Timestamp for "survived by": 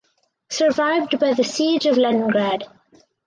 0.49-1.31